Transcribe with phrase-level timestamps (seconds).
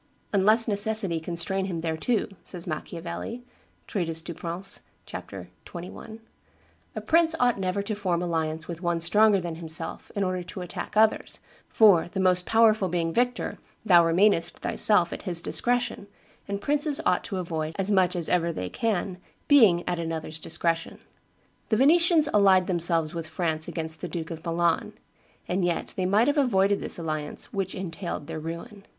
[0.33, 3.43] "Unless necessity constrain him thereto," says Machiavelli
[3.85, 5.11] [treatise Du Prince, ch.
[5.13, 6.19] xxi.],
[6.95, 10.61] "a prince ought never to form alliance with one stronger than himself in order to
[10.61, 16.07] attack others, for, the most powerful being victor, thou remainest, thyself, at his discretion,
[16.47, 20.97] and princes ought to avoid, as much as ever they can, being at another's discretion.
[21.69, 24.93] The Venetians allied themselves with France against the Duke of Milan;
[25.47, 28.83] and yet they might have avoided this alliance, which entailed their ruin."